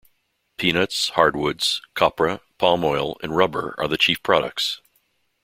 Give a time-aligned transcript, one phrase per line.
[0.57, 4.81] Peanuts, hardwoods, copra, palm oil, and rubber are the chief products.